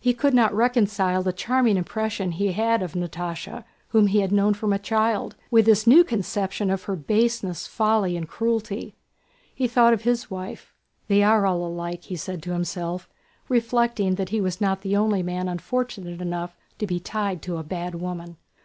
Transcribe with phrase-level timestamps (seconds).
[0.00, 4.52] He could not reconcile the charming impression he had of Natásha, whom he had known
[4.54, 8.96] from a child, with this new conception of her baseness, folly, and cruelty.
[9.54, 10.74] He thought of his wife.
[11.06, 13.08] "They are all alike!" he said to himself,
[13.48, 17.62] reflecting that he was not the only man unfortunate enough to be tied to a
[17.62, 18.36] bad woman.